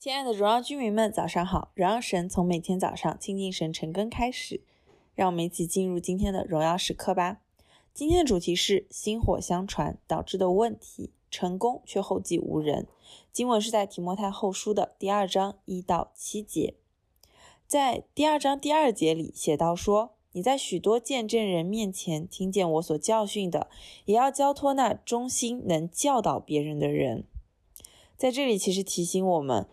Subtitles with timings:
[0.00, 1.72] 亲爱的荣耀居民们，早上好！
[1.74, 4.60] 荣耀神从每天早上亲近神晨更开始，
[5.16, 7.40] 让我们一起进入今天的荣耀时刻吧。
[7.92, 12.86] 今天的主题是薪火相传导致的问题，成功却后继无人。
[13.32, 16.74] 经文是在提摩太后书的第二章一到七节，
[17.66, 23.68] 在第二章第二节里写到说：“你在许多见证人面前听见我所教训的，
[24.04, 27.24] 也要交托那忠心能教导别人的人。”
[28.16, 29.66] 在这里其实提醒我们。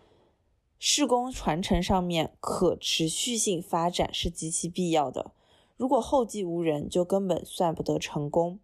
[0.78, 5.32] 事工传承上面可持续性发展是极其必要的。
[5.76, 8.58] 如果后继无人，就根本算不得成功。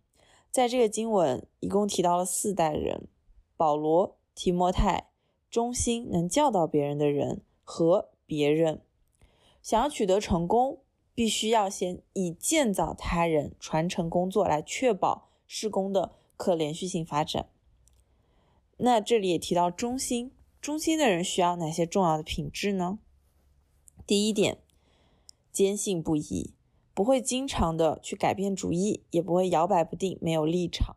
[0.50, 3.08] 在这个经文一共提到了四代人：
[3.56, 5.08] 保罗、提摩太、
[5.50, 8.82] 忠心能教导别人的人和别人。
[9.62, 10.80] 想要取得成功，
[11.14, 17.46] 必须要先以建造他人、传承工作来确保事工的可连续性发展。
[18.76, 20.30] 那这里也提到忠心。
[20.62, 23.00] 忠心的人需要哪些重要的品质呢？
[24.06, 24.58] 第一点，
[25.50, 26.54] 坚信不疑，
[26.94, 30.94] 不会经常的去改变主意，也不会摇摆不定，没有立场。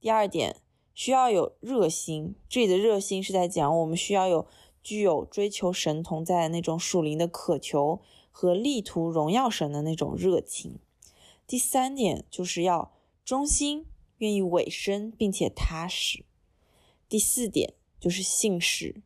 [0.00, 0.62] 第二点，
[0.94, 4.46] 需要有热心，这里的热心是在讲我们需要有
[4.80, 10.78] 具有追求神同在的那种属灵的渴求和力图荣耀神的那种热情。
[11.48, 12.92] 第三点，就是要
[13.24, 13.86] 忠心，
[14.18, 16.24] 愿意委身，并且踏实。
[17.08, 17.74] 第四点。
[18.04, 18.96] 就是信实，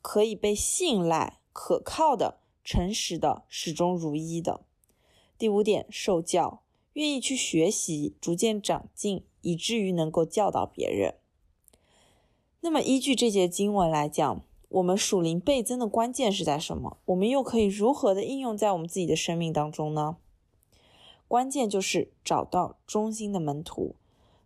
[0.00, 4.62] 可以被信赖、可靠的、诚实的、始终如一的。
[5.38, 11.14] 第五点，受教，愿意去学习，逐渐长进，以至于能够教导别人。
[12.62, 16.98] 那么，依据这节经文来讲，我们属灵倍增的关键是在什么？
[17.04, 20.16] 我们又可以如何的应用在我们自己的生命当中呢？
[21.28, 23.94] 关键就是找到忠心的门徒，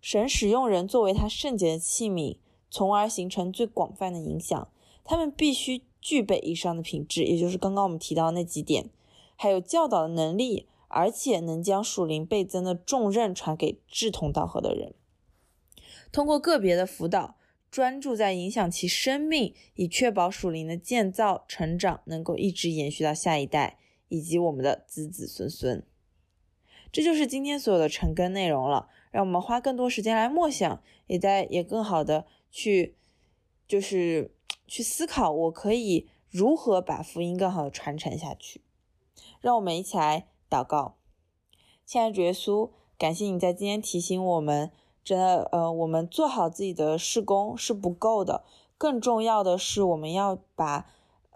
[0.02, 2.36] 神使用人作为他圣洁的器皿。
[2.70, 4.68] 从而形成最广泛的影响。
[5.04, 8.90] 他们必须具备以上的品质，也就是刚刚我们提到那几点，
[9.36, 14.94] 还有教导的能力，而且能将属灵倍增的重任传给志同道合的人。
[16.10, 17.36] 通过个别的辅导，
[17.70, 25.84] 专注在影响其生命，以确保属灵的建造成长能够一直延续到下一代以及我们的子子孙孙。
[26.90, 28.88] 这就是今天所有的晨更内容了。
[29.10, 32.26] 让我们花更多时间来默想，也在也更好的。
[32.48, 32.96] 去，
[33.68, 34.34] 就是
[34.66, 38.62] 去思考，我可以如何把福音更好的传承下去。
[39.42, 40.96] 让我们一起来祷告，
[41.84, 44.70] 亲爱的主耶稣，感谢你在今天提醒我们，
[45.04, 48.44] 真的，呃，我们做好自己的事工是不够的，
[48.78, 50.90] 更重要的是我们要把，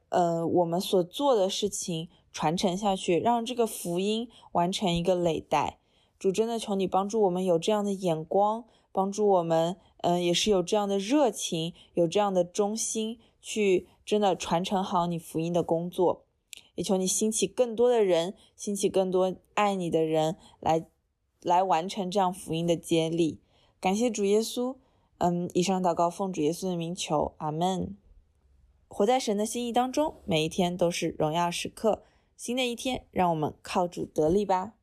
[0.08, 5.80] 呃，我们所做的事情传承下去，让这个福音完成一个累代。
[6.20, 9.76] 主，真的求你帮助我们有这样的眼光，帮助我们。
[10.03, 16.25] 嗯，也是有这样的热情，有这样的忠心，去真的传承好你福音的工作。
[16.75, 20.86] 也求你兴起更多的人，兴起更多爱你的人，来
[21.42, 23.41] 来完成这样福音的接力。
[23.81, 24.76] 感谢主耶稣。
[25.16, 27.97] 嗯，以上祷告奉主耶稣的名求，阿门。
[28.88, 32.02] 活在神的心意当中，每一天都是荣耀时刻。
[32.37, 34.75] 新的一天，让我们靠主得力吧。